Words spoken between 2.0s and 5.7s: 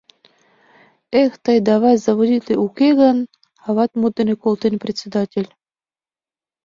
заводитле, уке гын...»,— ават мут дене колтен председатель.